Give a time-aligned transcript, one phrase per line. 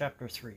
[0.00, 0.54] Chapter 3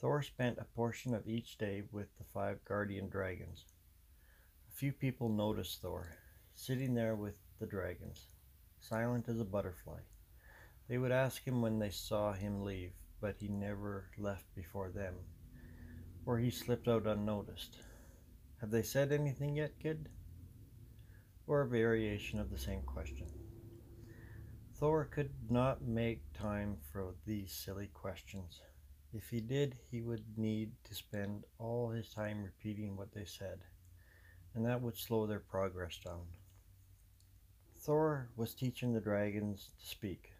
[0.00, 3.66] Thor spent a portion of each day with the five guardian dragons.
[4.68, 6.08] A few people noticed Thor,
[6.56, 8.26] sitting there with the dragons,
[8.80, 10.00] silent as a butterfly.
[10.88, 15.14] They would ask him when they saw him leave, but he never left before them,
[16.26, 17.76] or he slipped out unnoticed.
[18.60, 20.08] Have they said anything yet, kid?
[21.46, 23.28] Or a variation of the same question.
[24.82, 28.62] Thor could not make time for these silly questions.
[29.14, 33.60] If he did, he would need to spend all his time repeating what they said,
[34.56, 36.26] and that would slow their progress down.
[37.78, 40.32] Thor was teaching the dragons to speak,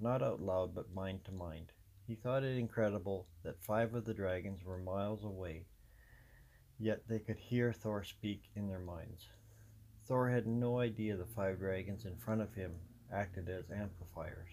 [0.00, 1.70] not out loud but mind to mind.
[2.06, 5.66] He thought it incredible that five of the dragons were miles away,
[6.78, 9.28] yet they could hear Thor speak in their minds.
[10.06, 12.76] Thor had no idea the five dragons in front of him
[13.12, 14.50] acted as amplifiers.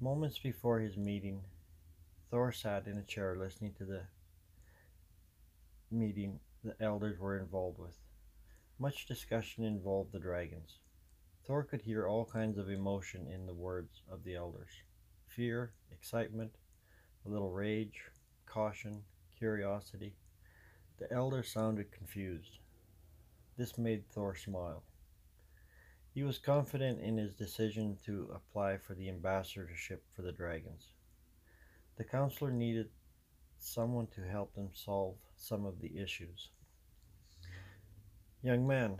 [0.00, 1.42] Moments before his meeting,
[2.30, 4.02] Thor sat in a chair listening to the
[5.90, 7.98] meeting the elders were involved with.
[8.78, 10.78] Much discussion involved the dragons.
[11.46, 14.70] Thor could hear all kinds of emotion in the words of the elders
[15.26, 16.50] fear, excitement,
[17.24, 18.02] a little rage,
[18.46, 19.02] caution,
[19.38, 20.14] curiosity.
[20.98, 22.58] The elders sounded confused.
[23.56, 24.82] This made Thor smile.
[26.12, 30.88] He was confident in his decision to apply for the ambassadorship for the dragons.
[31.96, 32.88] The counselor needed
[33.58, 36.48] someone to help them solve some of the issues.
[38.42, 38.98] Young man,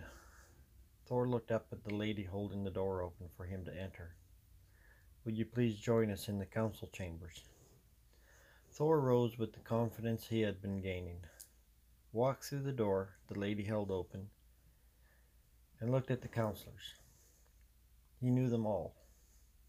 [1.06, 4.14] Thor looked up at the lady holding the door open for him to enter.
[5.24, 7.42] Would you please join us in the council chambers?
[8.70, 11.24] Thor rose with the confidence he had been gaining.
[12.12, 14.28] Walked through the door the lady held open
[15.80, 16.94] and looked at the counselors.
[18.20, 18.94] He knew them all.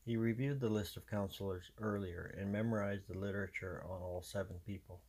[0.04, 5.00] He reviewed the list of counselors earlier and memorized the literature on all seven people.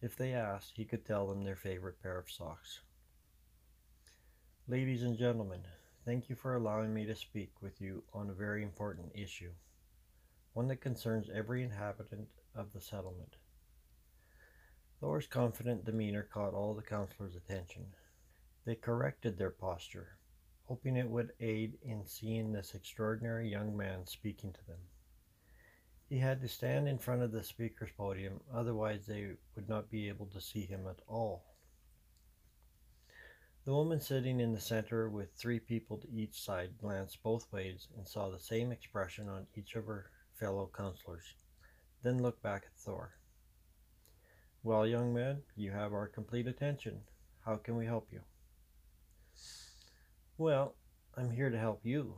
[0.00, 2.80] If they asked, he could tell them their favorite pair of socks.
[4.66, 5.60] Ladies and gentlemen,
[6.04, 9.52] thank you for allowing me to speak with you on a very important issue,
[10.52, 13.36] one that concerns every inhabitant of the settlement.
[15.00, 17.86] Thor's confident demeanor caught all the counselors' attention.
[18.64, 20.16] They corrected their posture,
[20.72, 24.78] hoping it would aid in seeing this extraordinary young man speaking to them.
[26.08, 30.08] He had to stand in front of the speaker's podium, otherwise, they would not be
[30.08, 31.44] able to see him at all.
[33.66, 37.88] The woman sitting in the center with three people to each side glanced both ways
[37.98, 40.06] and saw the same expression on each of her
[40.40, 41.34] fellow counselors,
[42.02, 43.12] then looked back at Thor.
[44.62, 47.02] Well, young man, you have our complete attention.
[47.44, 48.20] How can we help you?
[50.42, 50.74] Well,
[51.16, 52.14] I'm here to help you.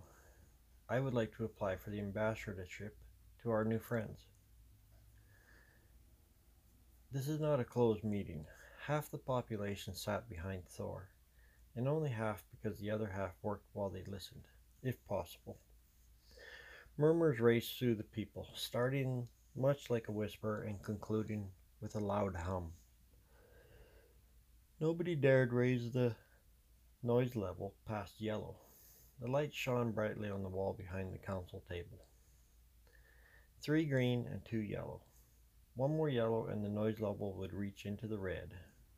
[0.88, 2.96] I would like to apply for the ambassadorship
[3.42, 4.18] to our new friends.
[7.12, 8.46] This is not a closed meeting.
[8.86, 11.10] Half the population sat behind Thor,
[11.76, 14.44] and only half because the other half worked while they listened,
[14.82, 15.58] if possible.
[16.96, 21.50] Murmurs raced through the people, starting much like a whisper and concluding
[21.82, 22.72] with a loud hum.
[24.80, 26.16] Nobody dared raise the
[27.04, 28.56] noise level past yellow.
[29.20, 32.06] The light shone brightly on the wall behind the council table.
[33.60, 35.02] Three green and two yellow.
[35.76, 38.54] One more yellow and the noise level would reach into the red,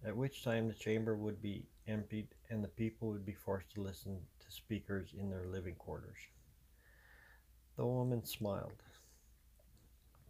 [0.06, 3.82] at which time the chamber would be emptied and the people would be forced to
[3.82, 6.18] listen to speakers in their living quarters.
[7.76, 8.84] The woman smiled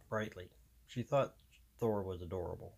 [0.09, 0.49] brightly.
[0.87, 1.35] She thought
[1.79, 2.73] Thor was adorable.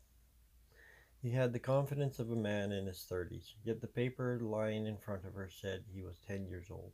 [1.21, 4.97] He had the confidence of a man in his thirties, yet the paper lying in
[4.97, 6.93] front of her said he was ten years old.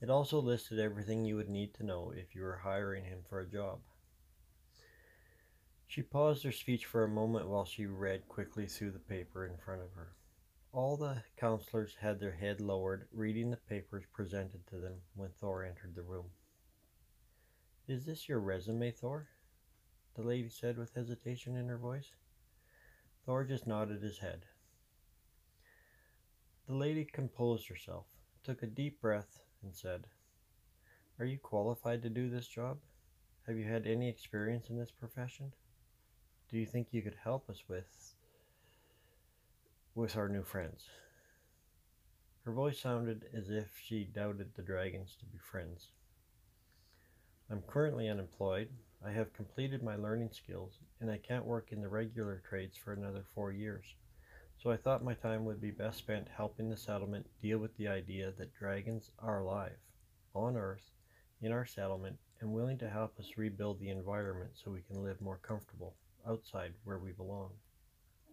[0.00, 3.38] It also listed everything you would need to know if you were hiring him for
[3.38, 3.78] a job.
[5.86, 9.58] She paused her speech for a moment while she read quickly through the paper in
[9.58, 10.16] front of her.
[10.72, 15.64] All the counselors had their head lowered, reading the papers presented to them when Thor
[15.64, 16.26] entered the room.
[17.86, 19.28] Is this your resume, Thor?
[20.16, 22.10] The lady said with hesitation in her voice.
[23.24, 24.44] Thor just nodded his head.
[26.66, 28.06] The lady composed herself,
[28.42, 30.06] took a deep breath, and said,
[31.18, 32.78] Are you qualified to do this job?
[33.46, 35.52] Have you had any experience in this profession?
[36.50, 38.14] Do you think you could help us with
[39.94, 40.84] with our new friends?
[42.44, 45.92] Her voice sounded as if she doubted the dragons to be friends.
[47.50, 48.68] I'm currently unemployed
[49.06, 52.94] I have completed my learning skills, and I can't work in the regular trades for
[52.94, 53.84] another four years.
[54.56, 57.86] So I thought my time would be best spent helping the settlement deal with the
[57.86, 59.76] idea that dragons are alive,
[60.34, 60.90] on Earth,
[61.42, 65.20] in our settlement, and willing to help us rebuild the environment so we can live
[65.20, 65.96] more comfortable
[66.26, 67.50] outside where we belong.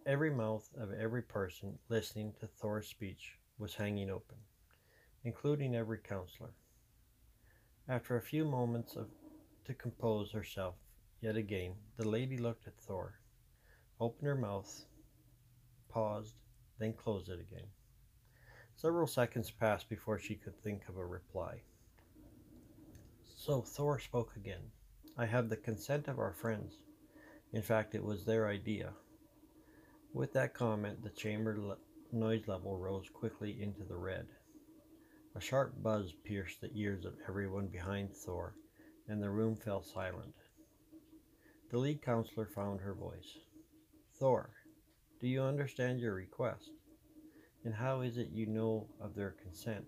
[0.06, 4.38] Every mouth of every person listening to Thor's speech was hanging open,
[5.22, 6.54] including every counselor.
[7.86, 9.08] After a few moments of
[9.64, 10.74] to compose herself
[11.20, 13.14] yet again, the lady looked at Thor,
[14.00, 14.84] opened her mouth,
[15.88, 16.34] paused,
[16.78, 17.66] then closed it again.
[18.74, 21.60] Several seconds passed before she could think of a reply.
[23.36, 24.62] So Thor spoke again.
[25.16, 26.74] I have the consent of our friends.
[27.52, 28.92] In fact, it was their idea.
[30.12, 31.76] With that comment, the chamber le-
[32.10, 34.26] noise level rose quickly into the red.
[35.34, 38.54] A sharp buzz pierced the ears of everyone behind Thor,
[39.08, 40.34] and the room fell silent.
[41.70, 43.38] The lead counselor found her voice.
[44.18, 44.50] Thor,
[45.20, 46.70] do you understand your request?
[47.64, 49.86] And how is it you know of their consent?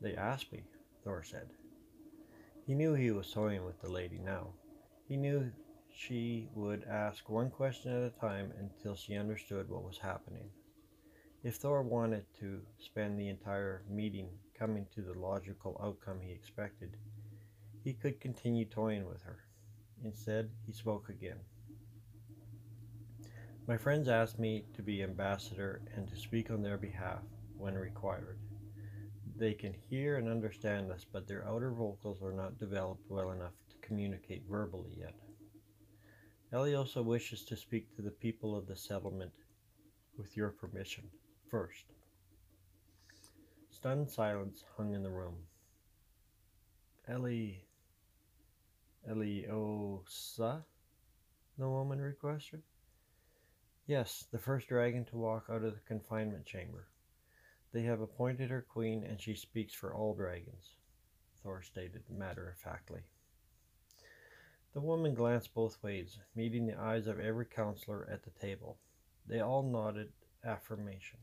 [0.00, 0.64] They asked me,
[1.04, 1.48] Thor said.
[2.66, 4.54] He knew he was toying with the lady now.
[5.08, 5.50] He knew
[5.90, 10.50] she would ask one question at a time until she understood what was happening.
[11.42, 14.28] If Thor wanted to spend the entire meeting
[14.58, 16.96] coming to the logical outcome he expected,
[17.82, 19.40] he could continue toying with her.
[20.04, 21.38] Instead, he spoke again.
[23.66, 27.20] My friends asked me to be ambassador and to speak on their behalf
[27.56, 28.38] when required.
[29.36, 33.52] They can hear and understand us, but their outer vocals are not developed well enough
[33.70, 35.14] to communicate verbally yet.
[36.52, 39.32] Eliosa wishes to speak to the people of the settlement
[40.16, 41.04] with your permission
[41.50, 41.84] first.
[43.70, 45.36] Stunned silence hung in the room.
[47.08, 47.67] Eli.
[49.06, 50.64] Eliosa?
[51.58, 52.62] The woman requested.
[53.86, 56.86] Yes, the first dragon to walk out of the confinement chamber.
[57.72, 60.74] They have appointed her queen, and she speaks for all dragons,
[61.42, 63.02] Thor stated matter of factly.
[64.74, 68.78] The woman glanced both ways, meeting the eyes of every counselor at the table.
[69.26, 70.12] They all nodded
[70.44, 71.18] affirmation.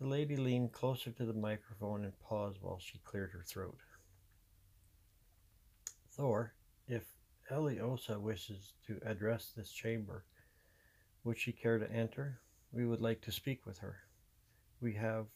[0.00, 3.78] The lady leaned closer to the microphone and paused while she cleared her throat.
[6.18, 6.52] Thor,
[6.88, 7.04] if
[7.48, 10.24] Eliosa wishes to address this chamber,
[11.22, 12.40] would she care to enter?
[12.72, 14.00] We would like to speak with her.
[14.80, 15.26] We have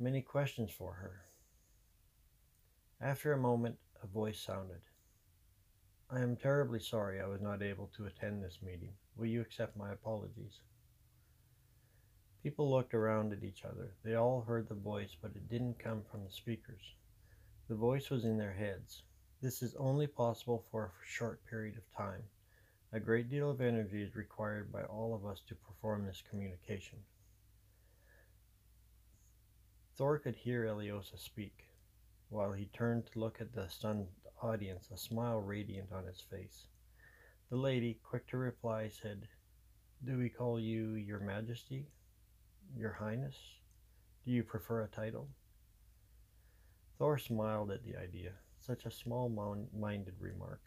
[0.00, 1.26] many questions for her.
[3.02, 4.80] After a moment, a voice sounded.
[6.10, 8.94] I am terribly sorry I was not able to attend this meeting.
[9.14, 10.60] Will you accept my apologies?
[12.42, 13.92] People looked around at each other.
[14.02, 16.94] They all heard the voice, but it didn't come from the speakers.
[17.68, 19.02] The voice was in their heads.
[19.42, 22.22] This is only possible for a short period of time.
[22.92, 27.00] A great deal of energy is required by all of us to perform this communication.
[29.96, 31.64] Thor could hear Eliosa speak.
[32.28, 34.06] While he turned to look at the stunned
[34.40, 36.68] audience, a smile radiant on his face.
[37.50, 39.26] The lady, quick to reply, said,
[40.04, 41.88] Do we call you Your Majesty?
[42.76, 43.36] Your Highness?
[44.24, 45.26] Do you prefer a title?
[46.96, 48.34] Thor smiled at the idea.
[48.64, 50.60] Such a small minded remark.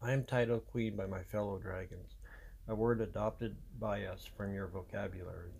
[0.00, 2.14] I am titled Queen by my fellow dragons,
[2.68, 5.50] a word adopted by us from your vocabulary.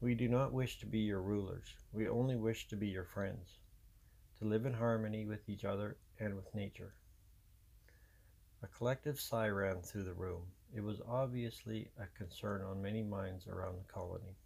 [0.00, 1.64] We do not wish to be your rulers.
[1.92, 3.58] We only wish to be your friends,
[4.38, 6.94] to live in harmony with each other and with nature.
[8.62, 10.42] A collective sigh ran through the room.
[10.76, 14.36] It was obviously a concern on many minds around the colony.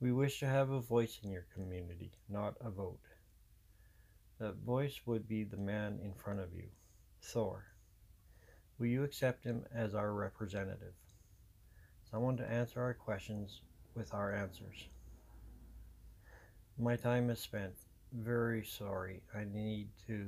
[0.00, 2.98] We wish to have a voice in your community, not a vote.
[4.38, 6.68] That voice would be the man in front of you,
[7.22, 7.64] Thor.
[8.78, 10.92] Will you accept him as our representative?
[12.10, 13.62] Someone to answer our questions
[13.94, 14.88] with our answers.
[16.78, 17.72] My time is spent.
[18.12, 19.22] Very sorry.
[19.34, 20.26] I need to.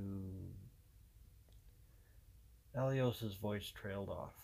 [2.75, 4.35] Eliosa's voice trailed off.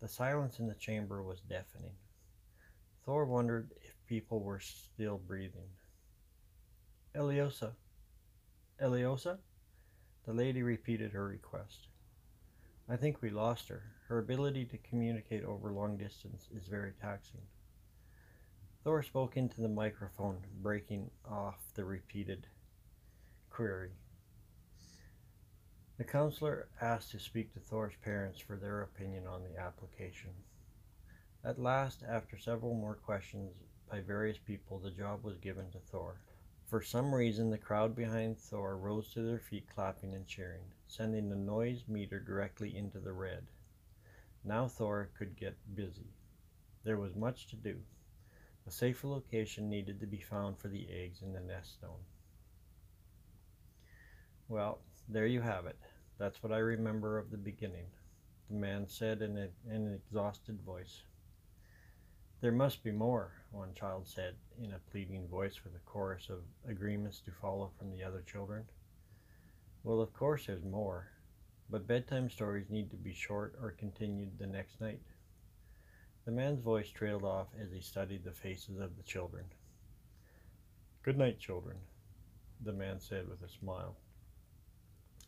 [0.00, 1.94] The silence in the chamber was deafening.
[3.06, 5.68] Thor wondered if people were still breathing.
[7.14, 7.72] Eliosa.
[8.80, 9.38] Eliosa?
[10.26, 11.88] The lady repeated her request.
[12.88, 13.82] I think we lost her.
[14.08, 17.42] Her ability to communicate over long distance is very taxing.
[18.82, 22.46] Thor spoke into the microphone, breaking off the repeated
[23.48, 23.92] query.
[25.96, 30.30] The counselor asked to speak to Thor's parents for their opinion on the application.
[31.44, 33.52] At last, after several more questions
[33.88, 36.16] by various people, the job was given to Thor.
[36.74, 41.28] For some reason, the crowd behind Thor rose to their feet, clapping and cheering, sending
[41.28, 43.46] the noise meter directly into the red.
[44.42, 46.08] Now Thor could get busy.
[46.82, 47.78] There was much to do.
[48.66, 52.02] A safer location needed to be found for the eggs in the nest stone.
[54.48, 55.78] Well, there you have it.
[56.18, 57.86] That's what I remember of the beginning,
[58.50, 61.04] the man said in, a, in an exhausted voice.
[62.44, 66.40] There must be more, one child said in a pleading voice with a chorus of
[66.68, 68.66] agreements to follow from the other children.
[69.82, 71.08] Well, of course there's more,
[71.70, 75.00] but bedtime stories need to be short or continued the next night.
[76.26, 79.46] The man's voice trailed off as he studied the faces of the children.
[81.02, 81.78] Good night, children,
[82.62, 83.96] the man said with a smile.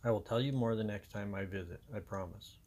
[0.05, 2.59] I will tell you more the next time I visit, I promise.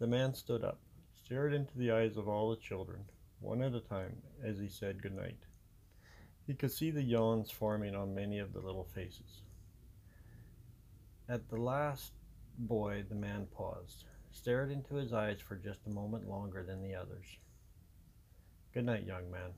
[0.00, 0.80] The man stood up,
[1.24, 3.06] stared into the eyes of all the children,
[3.42, 5.38] one at a time, as he said good night.
[6.46, 9.42] He could see the yawns forming on many of the little faces.
[11.28, 12.12] At the last
[12.58, 16.94] boy, the man paused, stared into his eyes for just a moment longer than the
[16.94, 17.26] others.
[18.74, 19.50] Good night, young man.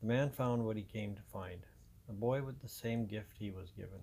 [0.00, 1.60] The man found what he came to find
[2.08, 4.00] a boy with the same gift he was given.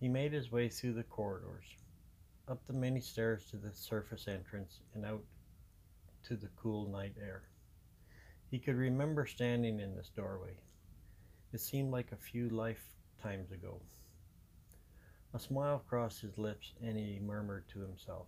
[0.00, 1.64] He made his way through the corridors,
[2.46, 5.24] up the many stairs to the surface entrance, and out
[6.24, 7.42] to the cool night air.
[8.50, 10.56] He could remember standing in this doorway.
[11.52, 13.80] It seemed like a few lifetimes ago.
[15.34, 18.26] A smile crossed his lips, and he murmured to himself,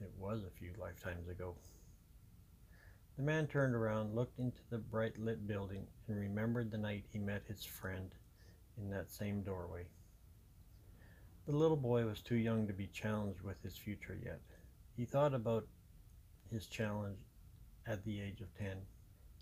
[0.00, 1.54] It was a few lifetimes ago.
[3.16, 7.18] The man turned around, looked into the bright lit building, and remembered the night he
[7.18, 8.10] met his friend
[8.76, 9.86] in that same doorway.
[11.46, 14.40] The little boy was too young to be challenged with his future yet.
[14.96, 15.66] He thought about
[16.50, 17.18] his challenge
[17.86, 18.76] at the age of 10.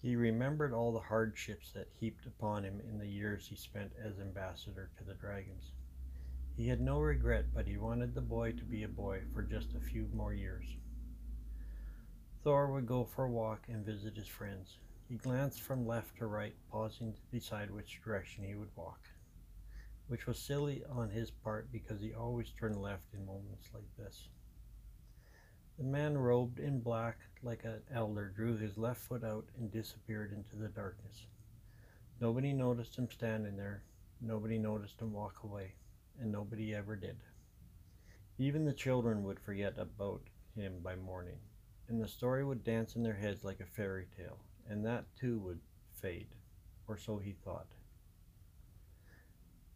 [0.02, 4.18] He remembered all the hardships that heaped upon him in the years he spent as
[4.18, 5.72] ambassador to the dragons.
[6.56, 9.74] He had no regret, but he wanted the boy to be a boy for just
[9.74, 10.66] a few more years.
[12.42, 14.78] Thor would go for a walk and visit his friends.
[15.08, 19.00] He glanced from left to right, pausing to decide which direction he would walk,
[20.08, 24.28] which was silly on his part because he always turned left in moments like this.
[25.78, 30.32] The man robed in black like an elder drew his left foot out and disappeared
[30.32, 31.26] into the darkness.
[32.20, 33.82] Nobody noticed him standing there.
[34.20, 35.74] Nobody noticed him walk away
[36.20, 37.16] and nobody ever did.
[38.38, 40.22] Even the children would forget about
[40.54, 41.38] him by morning,
[41.88, 44.38] and the story would dance in their heads like a fairy tale,
[44.68, 45.60] and that too would
[46.00, 46.28] fade,
[46.86, 47.68] or so he thought.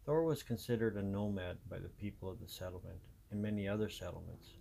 [0.05, 4.53] Thor was considered a nomad by the people of the settlement and many other settlements.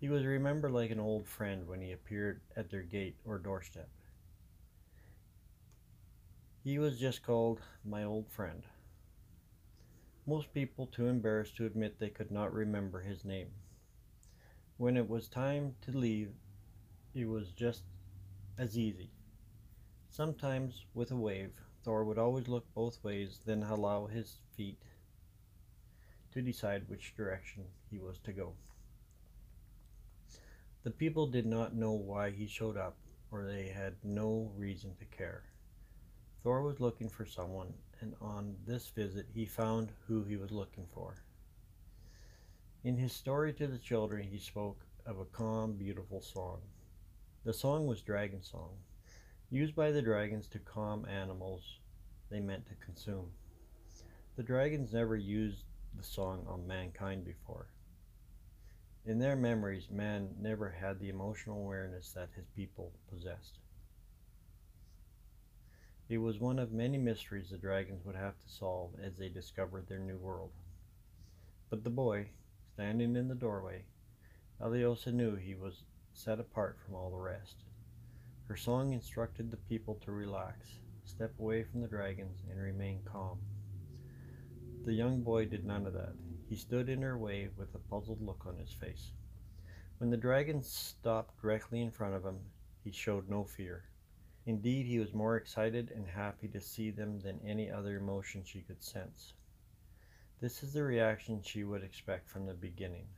[0.00, 3.88] He was remembered like an old friend when he appeared at their gate or doorstep.
[6.62, 8.62] He was just called my old friend.
[10.24, 13.48] Most people too embarrassed to admit they could not remember his name.
[14.76, 16.30] When it was time to leave,
[17.12, 17.82] it was just
[18.56, 19.10] as easy.
[20.10, 21.52] Sometimes with a wave,
[21.82, 24.78] Thor would always look both ways, then allow his feet
[26.32, 28.54] to decide which direction he was to go.
[30.84, 32.96] The people did not know why he showed up,
[33.30, 35.44] or they had no reason to care.
[36.42, 40.86] Thor was looking for someone, and on this visit he found who he was looking
[40.94, 41.24] for.
[42.84, 46.60] In his story to the children, he spoke of a calm, beautiful song.
[47.44, 48.76] The song was Dragon Song,
[49.50, 51.80] used by the dragons to calm animals
[52.30, 53.30] they meant to consume.
[54.36, 55.64] The dragons never used
[55.96, 57.66] the song on mankind before.
[59.08, 63.58] In their memories, man never had the emotional awareness that his people possessed.
[66.10, 69.88] It was one of many mysteries the dragons would have to solve as they discovered
[69.88, 70.50] their new world.
[71.70, 72.26] But the boy,
[72.74, 73.86] standing in the doorway,
[74.60, 77.64] Eliosa knew he was set apart from all the rest.
[78.46, 80.68] Her song instructed the people to relax,
[81.06, 83.38] step away from the dragons, and remain calm.
[84.84, 86.12] The young boy did none of that.
[86.48, 89.12] He stood in her way with a puzzled look on his face.
[89.98, 92.40] When the dragons stopped directly in front of him,
[92.82, 93.84] he showed no fear.
[94.46, 98.62] Indeed, he was more excited and happy to see them than any other emotion she
[98.62, 99.34] could sense.
[100.40, 103.08] This is the reaction she would expect from the beginning.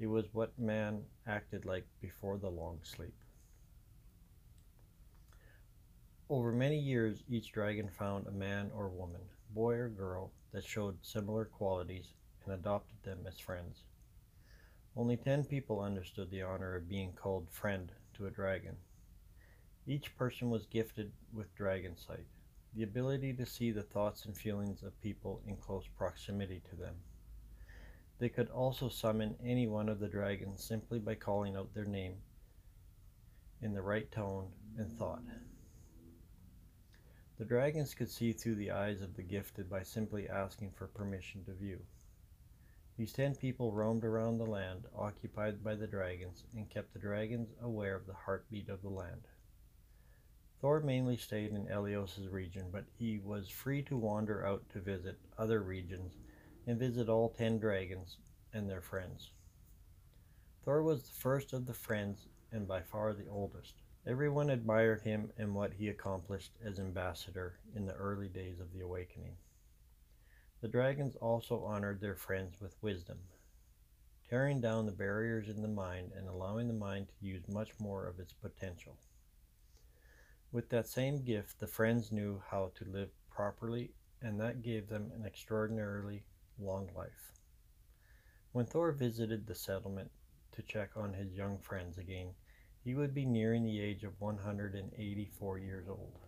[0.00, 3.14] It was what man acted like before the long sleep.
[6.28, 10.98] Over many years, each dragon found a man or woman, boy or girl, that showed
[11.00, 12.14] similar qualities
[12.44, 13.84] and adopted them as friends.
[14.96, 18.76] Only ten people understood the honor of being called friend to a dragon.
[19.86, 22.26] Each person was gifted with dragon sight,
[22.74, 26.94] the ability to see the thoughts and feelings of people in close proximity to them.
[28.18, 32.14] They could also summon any one of the dragons simply by calling out their name
[33.60, 34.46] in the right tone
[34.78, 35.22] and thought.
[37.36, 41.44] The dragons could see through the eyes of the gifted by simply asking for permission
[41.44, 41.80] to view.
[42.96, 47.48] These ten people roamed around the land occupied by the dragons and kept the dragons
[47.60, 49.26] aware of the heartbeat of the land.
[50.60, 55.18] Thor mainly stayed in Elyos' region, but he was free to wander out to visit
[55.36, 56.14] other regions
[56.66, 58.16] and visit all ten dragons
[58.52, 59.32] and their friends.
[60.64, 63.74] Thor was the first of the friends and by far the oldest.
[64.06, 68.80] Everyone admired him and what he accomplished as ambassador in the early days of the
[68.80, 69.36] awakening.
[70.64, 73.18] The dragons also honored their friends with wisdom,
[74.30, 78.06] tearing down the barriers in the mind and allowing the mind to use much more
[78.06, 78.96] of its potential.
[80.52, 83.90] With that same gift, the friends knew how to live properly,
[84.22, 86.24] and that gave them an extraordinarily
[86.58, 87.32] long life.
[88.52, 90.12] When Thor visited the settlement
[90.52, 92.28] to check on his young friends again,
[92.82, 96.23] he would be nearing the age of 184 years old.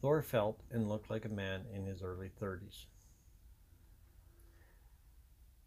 [0.00, 2.86] Thor felt and looked like a man in his early 30s.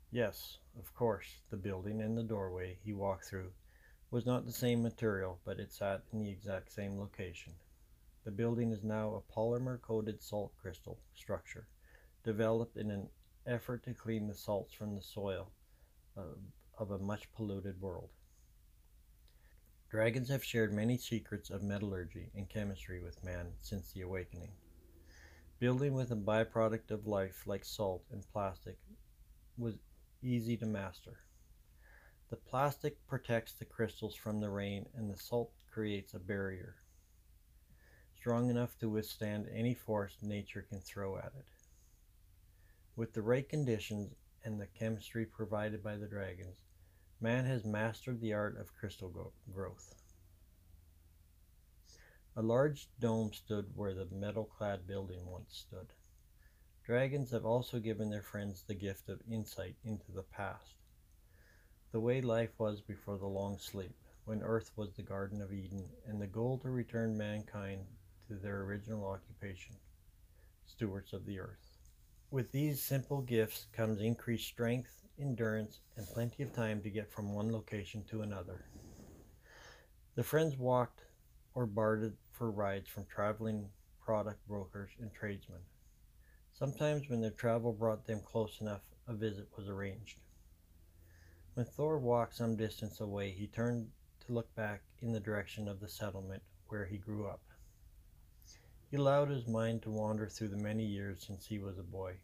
[0.09, 3.51] Yes, of course, the building and the doorway he walked through
[4.09, 7.53] was not the same material, but it sat in the exact same location.
[8.23, 11.67] The building is now a polymer coated salt crystal structure
[12.23, 13.09] developed in an
[13.47, 15.51] effort to clean the salts from the soil
[16.17, 16.35] uh,
[16.77, 18.09] of a much polluted world.
[19.91, 24.53] Dragons have shared many secrets of metallurgy and chemistry with man since the awakening.
[25.59, 28.77] Building with a byproduct of life like salt and plastic
[29.57, 29.75] was
[30.23, 31.19] easy to master.
[32.29, 36.77] The plastic protects the crystals from the rain, and the salt creates a barrier
[38.15, 41.45] strong enough to withstand any force nature can throw at it.
[42.95, 44.13] With the right conditions
[44.45, 46.55] and the chemistry provided by the dragons,
[47.21, 49.95] man has mastered the art of crystal growth.
[52.35, 55.93] A large dome stood where the metal clad building once stood.
[56.83, 60.75] Dragons have also given their friends the gift of insight into the past
[61.91, 65.89] the way life was before the long sleep, when earth was the Garden of Eden,
[66.07, 67.85] and the goal to return mankind
[68.29, 69.75] to their original occupation,
[70.65, 71.79] stewards of the earth.
[72.29, 77.33] With these simple gifts comes increased strength, endurance, and plenty of time to get from
[77.33, 78.65] one location to another.
[80.15, 81.01] The friends walked
[81.53, 83.69] or bartered for rides from traveling
[84.03, 85.61] product brokers and tradesmen.
[86.53, 90.17] Sometimes, when their travel brought them close enough, a visit was arranged.
[91.53, 93.87] When Thor walked some distance away, he turned
[94.25, 97.41] to look back in the direction of the settlement where he grew up.
[98.89, 102.15] He allowed his mind to wander through the many years since he was a boy.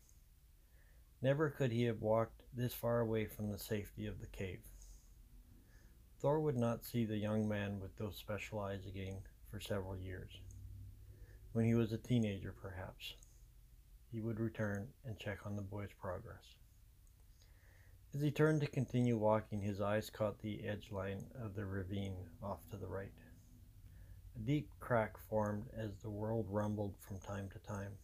[1.21, 4.60] Never could he have walked this far away from the safety of the cave.
[6.19, 9.17] Thor would not see the young man with those special eyes again
[9.49, 10.41] for several years.
[11.53, 13.15] When he was a teenager, perhaps,
[14.12, 16.56] he would return and check on the boy's progress.
[18.13, 22.15] As he turned to continue walking, his eyes caught the edge line of the ravine
[22.41, 23.12] off to the right.
[24.36, 27.97] A deep crack formed as the world rumbled from time to time.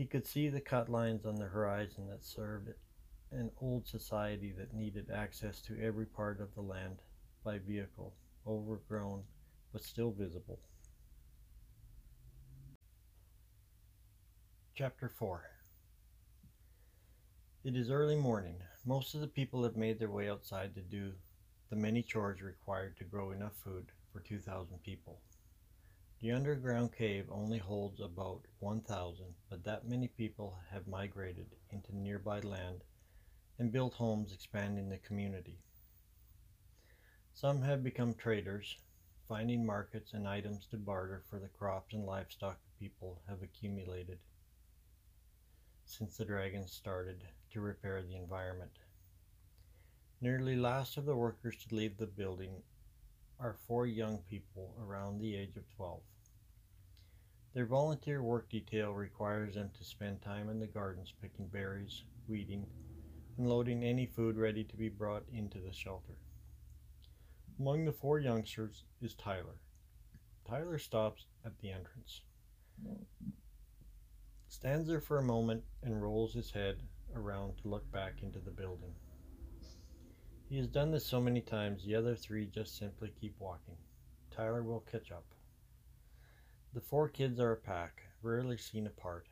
[0.00, 2.70] He could see the cut lines on the horizon that served
[3.32, 7.02] an old society that needed access to every part of the land
[7.44, 8.14] by vehicle,
[8.46, 9.24] overgrown
[9.74, 10.58] but still visible.
[14.74, 15.42] Chapter 4
[17.62, 18.56] it is early morning.
[18.86, 21.12] Most of the people have made their way outside to do
[21.68, 25.20] the many chores required to grow enough food for 2,000 people.
[26.20, 32.40] The underground cave only holds about 1,000, but that many people have migrated into nearby
[32.40, 32.84] land
[33.58, 35.58] and built homes expanding the community.
[37.32, 38.76] Some have become traders,
[39.28, 44.18] finding markets and items to barter for the crops and livestock people have accumulated
[45.86, 48.78] since the dragons started to repair the environment.
[50.20, 52.62] Nearly last of the workers to leave the building
[53.40, 56.00] are four young people around the age of 12.
[57.54, 62.66] Their volunteer work detail requires them to spend time in the gardens picking berries, weeding,
[63.38, 66.14] and loading any food ready to be brought into the shelter.
[67.58, 69.60] Among the four youngsters is Tyler.
[70.46, 72.22] Tyler stops at the entrance,
[74.48, 76.82] stands there for a moment, and rolls his head
[77.14, 78.94] around to look back into the building.
[80.50, 83.76] He has done this so many times, the other three just simply keep walking.
[84.32, 85.24] Tyler will catch up.
[86.74, 89.28] The four kids are a pack, rarely seen apart.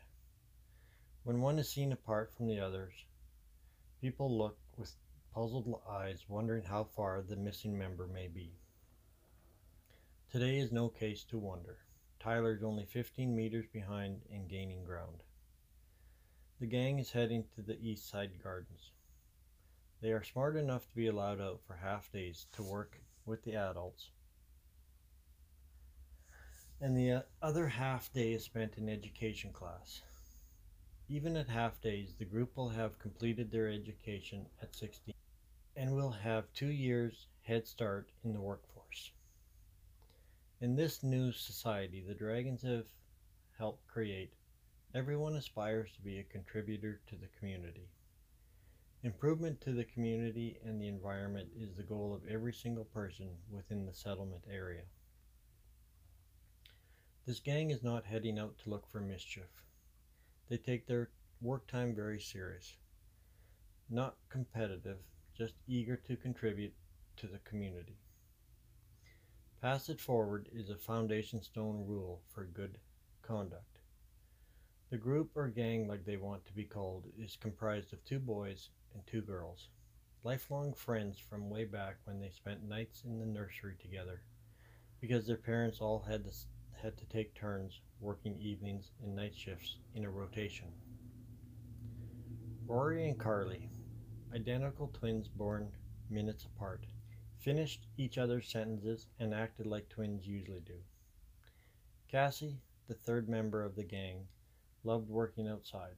[1.25, 2.93] When one is seen apart from the others,
[4.01, 4.95] people look with
[5.35, 8.53] puzzled eyes, wondering how far the missing member may be.
[10.31, 11.79] Today is no case to wonder.
[12.21, 15.25] Tyler is only 15 meters behind and gaining ground.
[16.61, 18.93] The gang is heading to the East Side Gardens.
[20.01, 23.57] They are smart enough to be allowed out for half days to work with the
[23.57, 24.11] adults,
[26.81, 30.03] and the uh, other half day is spent in education class.
[31.09, 35.15] Even at half days, the group will have completed their education at 16
[35.75, 39.11] and will have two years head start in the workforce.
[40.61, 42.87] In this new society the Dragons have
[43.57, 44.33] helped create,
[44.95, 47.89] everyone aspires to be a contributor to the community.
[49.05, 53.87] Improvement to the community and the environment is the goal of every single person within
[53.87, 54.83] the settlement area.
[57.25, 59.63] This gang is not heading out to look for mischief.
[60.49, 62.75] They take their work time very serious.
[63.89, 64.99] Not competitive,
[65.37, 66.75] just eager to contribute
[67.19, 67.99] to the community.
[69.63, 72.79] Pass it forward is a foundation stone rule for good
[73.23, 73.79] conduct.
[74.91, 78.71] The group or gang, like they want to be called, is comprised of two boys
[78.95, 79.69] and two girls,
[80.25, 84.23] lifelong friends from way back when they spent nights in the nursery together,
[85.01, 86.33] because their parents all had to,
[86.83, 90.69] had to take turns working evenings and night shifts in a rotation.
[92.67, 93.71] Rory and Carly,
[94.35, 95.69] identical twins born
[96.11, 96.85] minutes apart
[97.39, 100.75] finished each other's sentences, and acted like twins usually do.
[102.11, 104.27] Cassie, the third member of the gang,
[104.85, 105.97] loved working outside.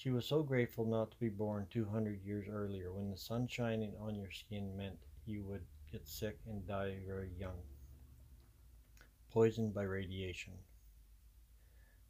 [0.00, 3.92] She was so grateful not to be born 200 years earlier when the sun shining
[4.00, 7.58] on your skin meant you would get sick and die very young,
[9.30, 10.54] poisoned by radiation.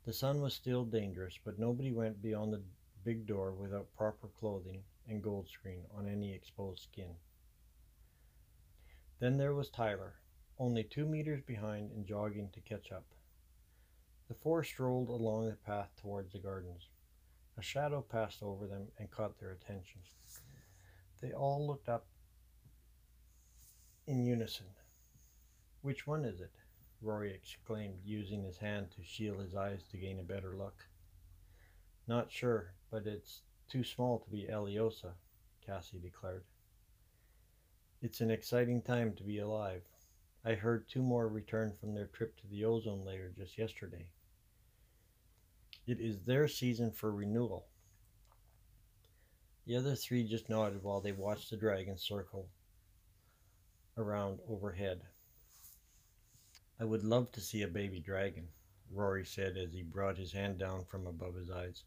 [0.05, 2.63] The sun was still dangerous, but nobody went beyond the
[3.03, 7.17] big door without proper clothing and gold screen on any exposed skin.
[9.19, 10.15] Then there was Tyler,
[10.61, 13.07] only two meters behind and jogging to catch up.
[14.29, 16.87] The four strolled along the path towards the gardens.
[17.61, 20.01] A shadow passed over them and caught their attention.
[21.21, 22.07] They all looked up
[24.07, 24.65] in unison.
[25.83, 26.53] Which one is it?
[27.03, 30.87] Rory exclaimed, using his hand to shield his eyes to gain a better look.
[32.09, 35.13] Not sure, but it's too small to be Eliosa,
[35.61, 36.45] Cassie declared.
[38.01, 39.83] It's an exciting time to be alive.
[40.47, 44.07] I heard two more returned from their trip to the ozone layer just yesterday.
[45.91, 47.67] It is their season for renewal.
[49.67, 52.49] The other three just nodded while they watched the dragon circle
[53.97, 55.01] around overhead.
[56.79, 58.47] I would love to see a baby dragon,
[58.93, 61.83] Rory said as he brought his hand down from above his eyes.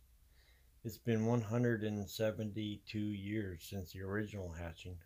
[0.83, 4.97] It's been 172 years since the original hatching.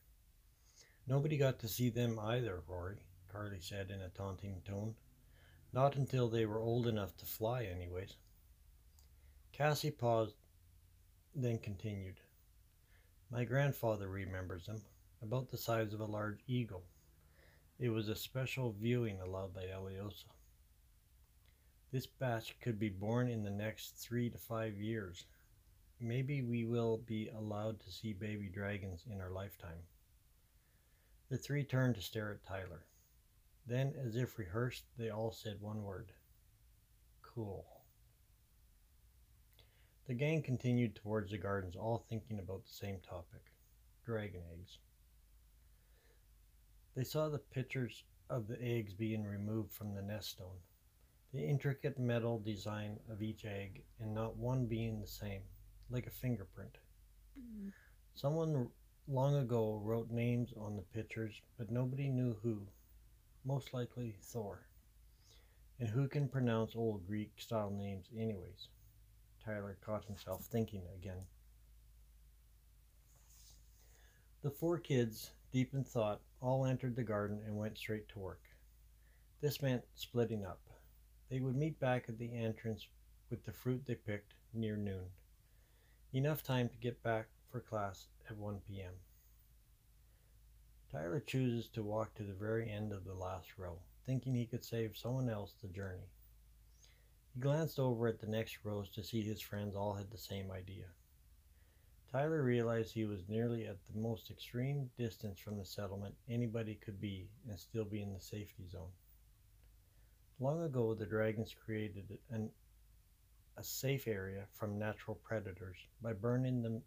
[1.05, 4.95] Nobody got to see them either, Rory, Carly said in a taunting tone.
[5.71, 8.15] Not until they were old enough to fly, anyways.
[9.51, 10.35] Cassie paused,
[11.35, 12.19] then continued.
[13.29, 14.81] My grandfather remembers them,
[15.21, 16.83] about the size of a large eagle.
[17.79, 20.27] It was a special viewing allowed by Eliosa.
[21.91, 25.25] This batch could be born in the next three to five years.
[25.99, 29.79] Maybe we will be allowed to see baby dragons in our lifetime.
[31.29, 32.85] The three turned to stare at Tyler.
[33.65, 36.11] Then, as if rehearsed, they all said one word
[37.21, 37.76] Cool.
[40.07, 43.41] The gang continued towards the gardens, all thinking about the same topic
[44.05, 44.77] dragon eggs.
[46.95, 50.59] They saw the pictures of the eggs being removed from the nest stone,
[51.33, 55.41] the intricate metal design of each egg, and not one being the same,
[55.89, 56.77] like a fingerprint.
[57.37, 57.73] Mm.
[58.15, 58.69] Someone
[59.09, 62.65] long ago wrote names on the pictures, but nobody knew who.
[63.43, 64.67] Most likely Thor.
[65.81, 68.69] And who can pronounce old Greek style names, anyways?
[69.47, 71.23] Tyler caught himself thinking again.
[74.43, 78.41] The four kids, deep in thought, all entered the garden and went straight to work.
[79.39, 80.59] This meant splitting up.
[81.29, 82.87] They would meet back at the entrance
[83.29, 85.05] with the fruit they picked near noon.
[86.11, 88.93] Enough time to get back for class at 1 p.m.
[90.91, 94.65] Tyler chooses to walk to the very end of the last row, thinking he could
[94.65, 96.09] save someone else the journey.
[97.37, 100.49] He glanced over at the next rows to see his friends all had the same
[100.49, 100.85] idea.
[102.11, 106.99] Tyler realized he was nearly at the most extreme distance from the settlement anybody could
[106.99, 108.89] be and still be in the safety zone.
[110.39, 112.49] Long ago, the dragons created an,
[113.55, 116.81] a safe area from natural predators by burning the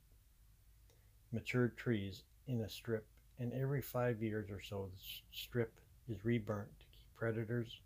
[1.30, 3.06] matured trees in a strip,
[3.38, 7.78] and every five years or so the strip is reburnt to keep predators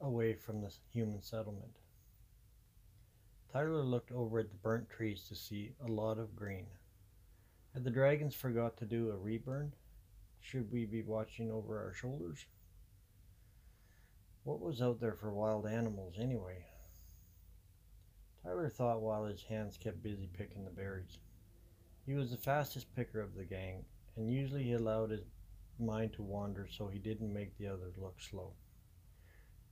[0.00, 1.78] away from the human settlement.
[3.52, 6.66] Tyler looked over at the burnt trees to see a lot of green.
[7.74, 9.72] Had the dragons forgot to do a reburn?
[10.40, 12.46] Should we be watching over our shoulders?
[14.44, 16.64] What was out there for wild animals anyway?
[18.42, 21.18] Tyler thought while his hands kept busy picking the berries.
[22.06, 23.84] He was the fastest picker of the gang,
[24.16, 25.24] and usually he allowed his
[25.78, 28.52] mind to wander so he didn't make the others look slow.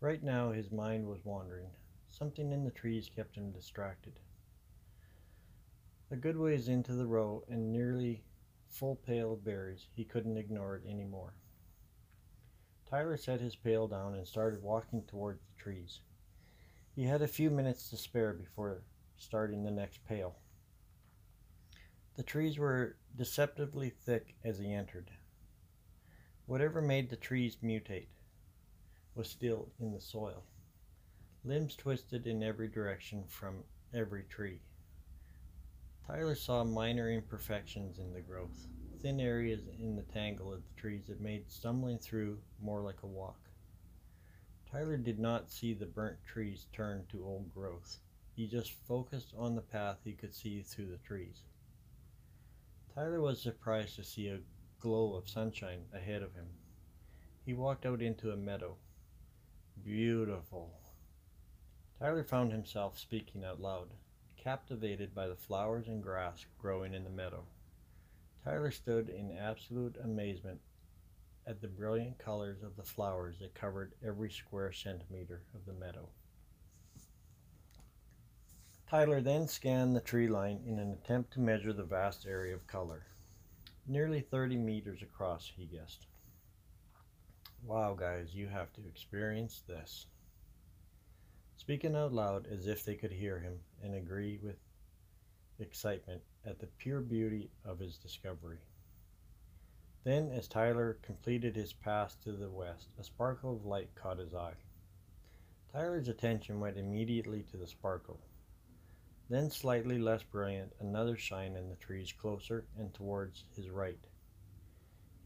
[0.01, 1.71] Right now his mind was wandering.
[2.09, 4.21] Something in the trees kept him distracted.
[6.11, 8.23] A good ways into the row and nearly
[8.69, 11.33] full pail of berries, he couldn't ignore it anymore.
[12.89, 16.01] Tyler set his pail down and started walking towards the trees.
[16.95, 18.83] He had a few minutes to spare before
[19.17, 20.37] starting the next pail.
[22.17, 25.11] The trees were deceptively thick as he entered.
[26.45, 28.09] Whatever made the trees mutate
[29.17, 30.45] was still in the soil.
[31.45, 34.61] Limbs twisted in every direction from every tree.
[36.07, 38.69] Tyler saw minor imperfections in the growth,
[39.01, 43.07] thin areas in the tangle of the trees that made stumbling through more like a
[43.07, 43.41] walk.
[44.71, 47.99] Tyler did not see the burnt trees turn to old growth.
[48.35, 51.43] He just focused on the path he could see through the trees.
[52.95, 54.41] Tyler was surprised to see a
[54.81, 56.47] glow of sunshine ahead of him.
[57.45, 58.77] He walked out into a meadow.
[59.85, 60.73] Beautiful.
[61.99, 63.89] Tyler found himself speaking out loud
[64.47, 67.43] captivated by the flowers and grass growing in the meadow.
[68.45, 70.61] Tyler stood in absolute amazement
[71.49, 76.09] at the brilliant colors of the flowers that covered every square centimeter of the meadow.
[78.89, 82.69] Tyler then scanned the tree line in an attempt to measure the vast area of
[82.69, 83.03] color.
[83.89, 86.07] Nearly 30 meters across, he guessed.
[87.67, 90.07] Wow, guys, you have to experience this
[91.57, 94.55] speaking out loud as if they could hear him and agree with
[95.59, 98.59] excitement at the pure beauty of his discovery.
[100.05, 104.33] Then, as Tyler completed his pass to the west, a sparkle of light caught his
[104.33, 104.55] eye.
[105.73, 108.21] Tyler's attention went immediately to the sparkle.
[109.29, 113.99] Then, slightly less brilliant, another shine in the trees closer and towards his right.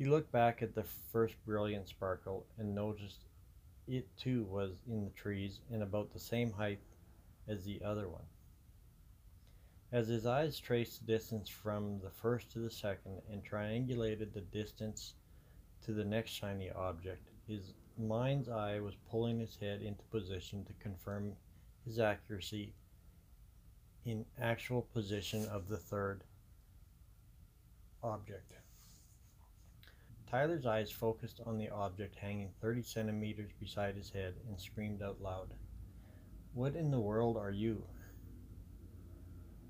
[0.01, 3.27] He looked back at the first brilliant sparkle and noticed
[3.87, 6.81] it too was in the trees and about the same height
[7.47, 8.25] as the other one.
[9.93, 14.41] As his eyes traced the distance from the first to the second and triangulated the
[14.41, 15.17] distance
[15.83, 20.73] to the next shiny object, his mind's eye was pulling his head into position to
[20.83, 21.35] confirm
[21.85, 22.73] his accuracy
[24.07, 26.25] in actual position of the third
[28.03, 28.55] object.
[30.31, 35.21] Tyler's eyes focused on the object hanging 30 centimeters beside his head and screamed out
[35.21, 35.49] loud,
[36.55, 37.83] What in the world are you?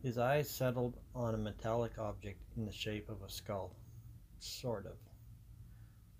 [0.03, 3.75] His eyes settled on a metallic object in the shape of a skull.
[4.39, 4.99] Sort of.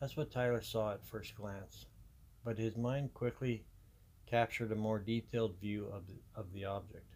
[0.01, 1.85] That's what Tyler saw at first glance,
[2.43, 3.67] but his mind quickly
[4.25, 7.15] captured a more detailed view of the, of the object.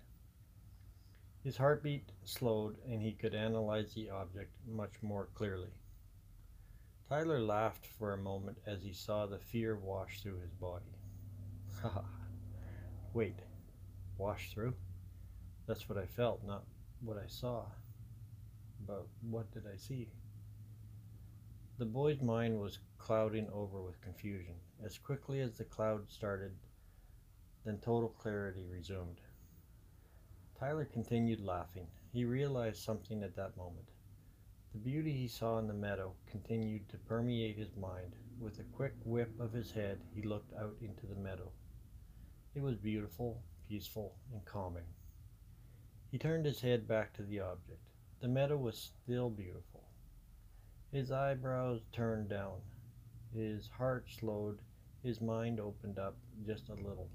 [1.43, 5.71] His heartbeat slowed and he could analyze the object much more clearly.
[7.09, 10.97] Tyler laughed for a moment as he saw the fear wash through his body.
[11.83, 12.03] Ha
[13.12, 13.38] Wait,
[14.17, 14.75] wash through?
[15.67, 16.64] That's what I felt, not
[17.01, 17.67] what I saw.
[18.87, 20.09] But what did I see?
[21.79, 24.55] The boy's mind was clouding over with confusion.
[24.85, 26.53] As quickly as the cloud started,
[27.64, 29.21] then total clarity resumed.
[30.59, 31.87] Tyler continued laughing.
[32.12, 33.88] He realized something at that moment.
[34.75, 38.17] The beauty he saw in the meadow continued to permeate his mind.
[38.41, 41.53] With a quick whip of his head, he looked out into the meadow.
[42.57, 44.83] It was beautiful, peaceful, and calming.
[46.11, 47.89] He turned his head back to the object.
[48.21, 49.85] The meadow was still beautiful.
[50.91, 52.59] His eyebrows turned down.
[53.33, 54.59] His heart slowed.
[55.05, 57.11] His mind opened up just a little.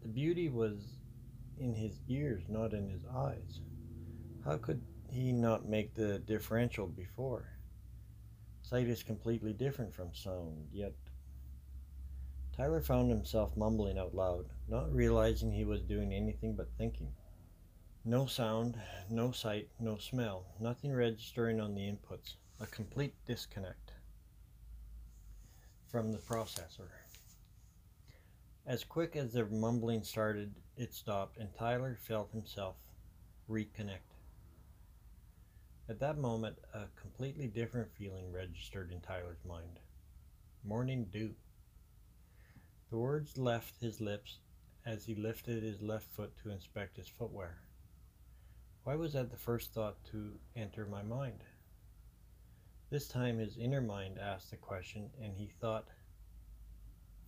[0.00, 0.96] The beauty was
[1.58, 3.60] in his ears, not in his eyes.
[4.42, 4.80] How could
[5.16, 7.48] he not make the differential before?
[8.62, 10.92] Sight is completely different from sound, yet
[12.56, 17.12] Tyler found himself mumbling out loud, not realizing he was doing anything but thinking.
[18.04, 18.78] No sound,
[19.10, 22.36] no sight, no smell, nothing registering on the inputs.
[22.60, 23.92] A complete disconnect
[25.88, 26.88] from the processor.
[28.66, 32.76] As quick as the mumbling started, it stopped, and Tyler felt himself
[33.50, 34.15] reconnect.
[35.88, 39.78] At that moment, a completely different feeling registered in Tyler's mind.
[40.64, 41.36] Morning dew.
[42.90, 44.40] The words left his lips
[44.84, 47.58] as he lifted his left foot to inspect his footwear.
[48.82, 51.44] Why was that the first thought to enter my mind?
[52.90, 55.86] This time his inner mind asked the question and he thought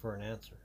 [0.01, 0.59] for an answer.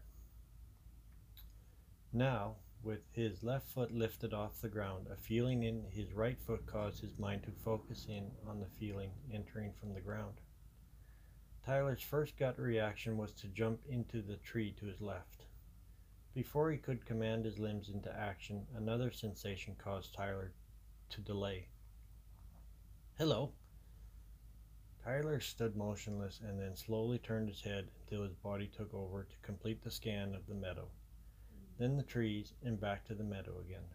[2.12, 6.65] Now, with his left foot lifted off the ground, a feeling in his right foot
[6.65, 10.41] caused his mind to focus in on the feeling entering from the ground.
[11.65, 15.46] Tyler's first gut reaction was to jump into the tree to his left.
[16.34, 20.52] Before he could command his limbs into action, another sensation caused Tyler
[21.12, 21.67] to delay.
[23.17, 23.54] Hello.
[25.04, 29.36] Tyler stood motionless and then slowly turned his head until his body took over to
[29.41, 30.88] complete the scan of the meadow,
[31.77, 33.86] then the trees, and back to the meadow again.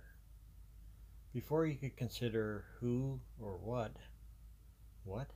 [1.33, 3.97] Before he could consider who or what,
[5.05, 5.31] what?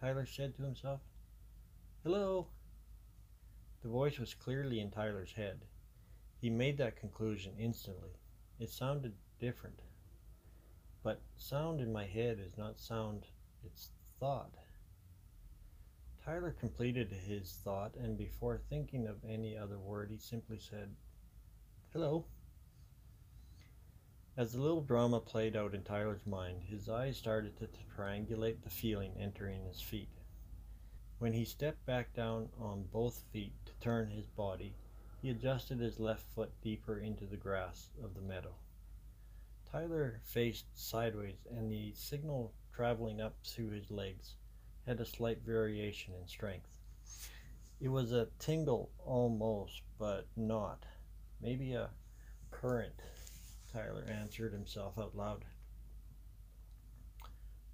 [0.00, 1.00] Tyler said to himself.
[2.02, 2.46] Hello.
[3.82, 5.64] The voice was clearly in Tyler's head.
[6.40, 8.10] He made that conclusion instantly.
[8.60, 9.80] It sounded different.
[11.02, 13.26] But sound in my head is not sound,
[13.64, 14.54] it's thought.
[16.24, 20.94] Tyler completed his thought, and before thinking of any other word, he simply said,
[21.98, 22.26] Hello.
[24.36, 28.68] As the little drama played out in Tyler's mind, his eyes started to, triangulate the
[28.68, 30.10] feeling entering his feet.
[31.20, 34.74] When he stepped back down on both feet to turn his body,
[35.22, 38.54] he adjusted his left foot deeper into the grass of the meadow.
[39.72, 44.34] Tyler faced sideways, and the signal traveling up through his legs
[44.86, 46.76] had a slight variation in strength.
[47.80, 50.84] It was a tingle almost, but not.
[51.40, 51.90] Maybe a
[52.50, 53.02] current,
[53.72, 55.44] Tyler answered himself out loud.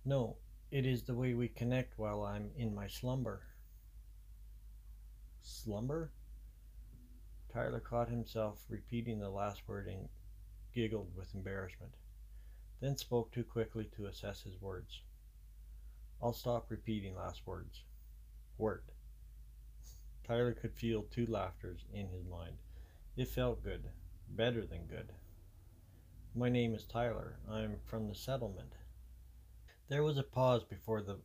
[0.05, 0.37] No,
[0.71, 3.43] it is the way we connect while I'm in my slumber.
[5.43, 6.11] Slumber?
[7.53, 10.09] Tyler caught himself repeating the last word and
[10.75, 11.93] giggled with embarrassment,
[12.81, 15.03] then spoke too quickly to assess his words.
[16.23, 17.83] I'll stop repeating last words.
[18.59, 18.85] Word.
[20.27, 22.57] Tyler could feel two laughters in his mind.
[23.15, 23.85] It felt good,
[24.27, 25.13] better than good.
[26.35, 27.37] My name is Tyler.
[27.47, 28.73] I'm from the settlement.
[29.91, 31.19] There was a pause before the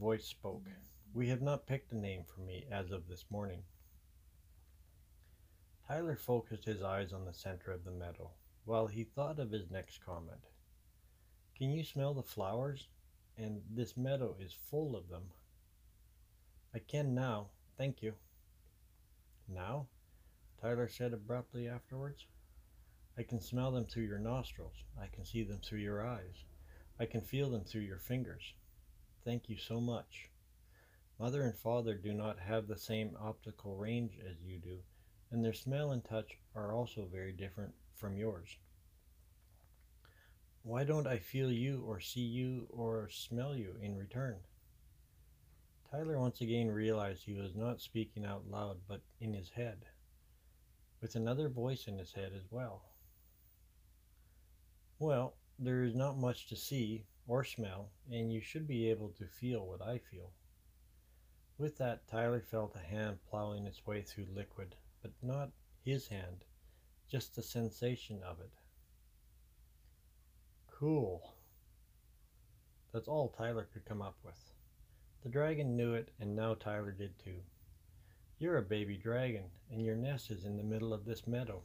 [0.00, 0.64] voice spoke.
[1.12, 3.64] We have not picked a name for me as of this morning.
[5.86, 8.30] Tyler focused his eyes on the center of the meadow
[8.64, 10.40] while he thought of his next comment.
[11.54, 12.88] Can you smell the flowers?
[13.36, 15.24] And this meadow is full of them.
[16.74, 18.14] I can now, thank you.
[19.46, 19.88] Now?
[20.66, 22.26] Tyler said abruptly afterwards.
[23.16, 24.74] I can smell them through your nostrils.
[25.00, 26.42] I can see them through your eyes.
[26.98, 28.42] I can feel them through your fingers.
[29.24, 30.28] Thank you so much.
[31.20, 34.78] Mother and father do not have the same optical range as you do,
[35.30, 38.56] and their smell and touch are also very different from yours.
[40.64, 44.38] Why don't I feel you or see you or smell you in return?
[45.92, 49.84] Tyler once again realized he was not speaking out loud but in his head,
[51.06, 52.82] with another voice in his head as well.
[54.98, 59.24] Well, there is not much to see or smell, and you should be able to
[59.24, 60.32] feel what I feel.
[61.58, 65.52] With that, Tyler felt a hand plowing its way through liquid but not
[65.84, 66.44] his hand,
[67.08, 68.50] just the sensation of it.
[70.66, 71.36] Cool.
[72.92, 74.50] That's all Tyler could come up with.
[75.22, 77.42] The dragon knew it, and now Tyler did too.
[78.38, 81.62] You're a baby dragon, and your nest is in the middle of this meadow.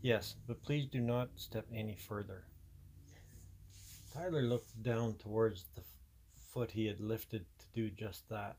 [0.00, 2.44] Yes, but please do not step any further.
[4.14, 5.82] Tyler looked down towards the
[6.52, 8.56] foot he had lifted to do just that.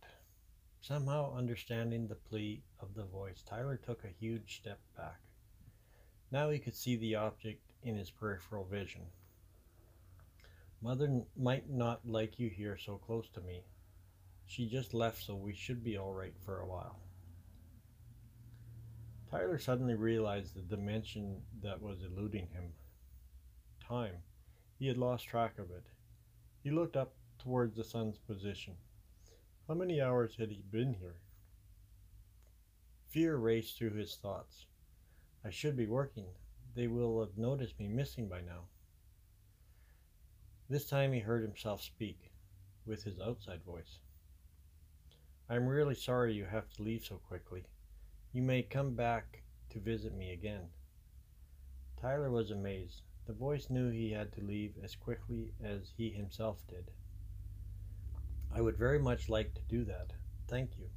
[0.82, 5.22] Somehow understanding the plea of the voice, Tyler took a huge step back.
[6.32, 9.02] Now he could see the object in his peripheral vision.
[10.84, 13.64] Mother might not like you here so close to me.
[14.46, 17.00] She just left, so we should be all right for a while.
[19.32, 22.74] Tyler suddenly realized the dimension that was eluding him
[23.88, 24.16] time.
[24.78, 25.86] He had lost track of it.
[26.64, 28.76] He looked up towards the sun's position.
[29.68, 31.16] How many hours had he been here?
[33.10, 34.66] Fear raced through his thoughts.
[35.46, 36.26] I should be working.
[36.76, 38.68] They will have noticed me missing by now.
[40.70, 42.32] This time he heard himself speak,
[42.86, 44.00] with his outside voice.
[45.50, 47.66] I'm really sorry you have to leave so quickly.
[48.32, 50.70] You may come back to visit me again.
[52.02, 53.02] Tyler was amazed.
[53.26, 56.92] The voice knew he had to leave as quickly as he himself did.
[58.54, 60.14] I would very much like to do that.
[60.48, 60.90] Thank you.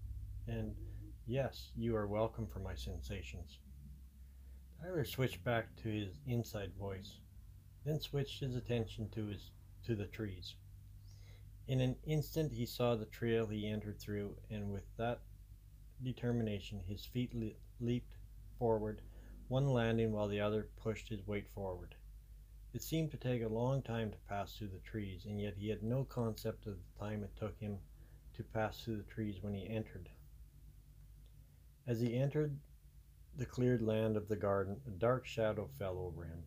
[0.49, 0.75] And
[1.29, 3.59] Yes, you are welcome for my sensations.
[4.81, 7.19] Tyler switched back to his inside voice,
[7.85, 9.51] then switched his attention to his
[9.87, 10.55] to the trees.
[11.69, 15.21] In an instant he saw the trail he entered through, and with that
[16.01, 18.17] determination his feet le- leaped
[18.57, 19.03] forward,
[19.49, 21.97] one landing while the other pushed his weight forward.
[22.73, 25.69] It seemed to take a long time to pass through the trees, and yet he
[25.69, 27.79] had no concept of the time it took him
[28.35, 30.09] to pass through the trees when he entered.
[31.85, 32.57] As he entered
[33.37, 36.45] the cleared land of the garden, a dark shadow fell over him.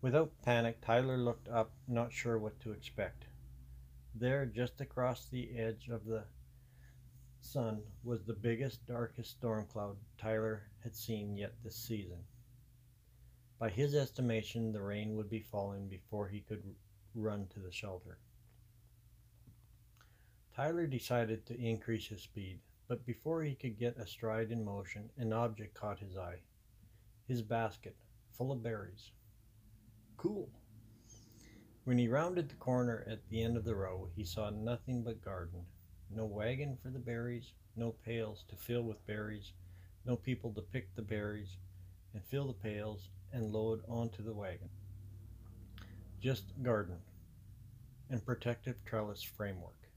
[0.00, 3.26] Without panic, Tyler looked up, not sure what to expect.
[4.16, 6.24] There, just across the edge of the
[7.40, 12.18] sun, was the biggest, darkest storm cloud Tyler had seen yet this season.
[13.58, 16.62] By his estimation, the rain would be falling before he could
[17.14, 18.18] run to the shelter.
[20.54, 25.10] Tyler decided to increase his speed, but before he could get a stride in motion,
[25.16, 26.38] an object caught his eye.
[27.26, 27.96] His basket,
[28.30, 29.10] full of berries.
[30.16, 30.48] Cool.
[31.84, 35.22] When he rounded the corner at the end of the row, he saw nothing but
[35.22, 35.66] garden.
[36.10, 39.52] No wagon for the berries, no pails to fill with berries,
[40.06, 41.58] no people to pick the berries
[42.14, 44.70] and fill the pails and load onto the wagon.
[46.22, 46.96] Just garden
[48.08, 49.90] and protective trellis framework.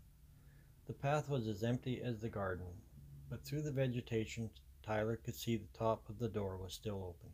[0.88, 2.68] The path was as empty as the garden,
[3.30, 4.50] but through the vegetation
[4.84, 7.32] Tyler could see the top of the door was still open.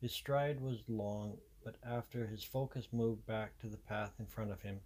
[0.00, 4.50] His stride was long, but after his focus moved back to the path in front
[4.50, 4.80] of him,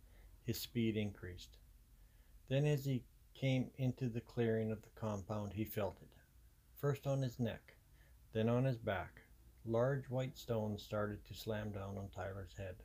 [0.44, 1.56] his speed increased.
[2.48, 3.02] Then, as he
[3.34, 6.08] came into the clearing of the compound, he felt it.
[6.76, 7.76] First on his neck,
[8.32, 9.22] then on his back.
[9.64, 12.76] Large white stones started to slam down on Tyler's head.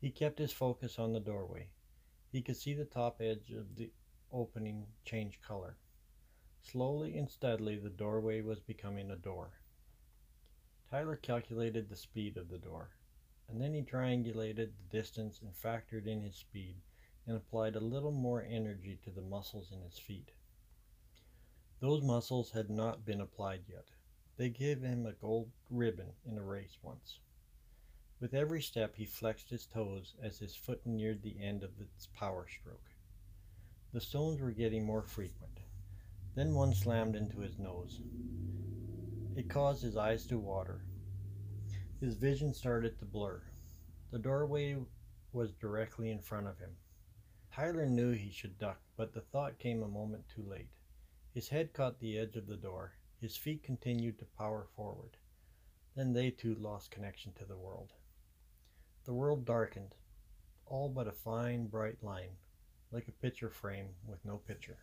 [0.00, 1.68] He kept his focus on the doorway.
[2.32, 3.90] He could see the top edge of the
[4.32, 5.76] opening change color.
[6.62, 9.50] Slowly and steadily, the doorway was becoming a door.
[10.90, 12.90] Tyler calculated the speed of the door,
[13.48, 16.76] and then he triangulated the distance and factored in his speed
[17.26, 20.30] and applied a little more energy to the muscles in his feet.
[21.80, 23.86] Those muscles had not been applied yet.
[24.36, 27.18] They gave him a gold ribbon in a race once.
[28.20, 32.06] With every step, he flexed his toes as his foot neared the end of its
[32.14, 32.90] power stroke.
[33.92, 35.60] The stones were getting more frequent.
[36.34, 38.00] Then one slammed into his nose.
[39.36, 40.80] It caused his eyes to water.
[42.00, 43.42] His vision started to blur.
[44.10, 44.78] The doorway
[45.30, 46.70] was directly in front of him.
[47.52, 50.70] Tyler knew he should duck, but the thought came a moment too late.
[51.34, 52.94] His head caught the edge of the door.
[53.20, 55.18] His feet continued to power forward.
[55.94, 57.92] Then they too lost connection to the world.
[59.04, 59.94] The world darkened,
[60.64, 62.38] all but a fine, bright line,
[62.90, 64.78] like a picture frame with no picture.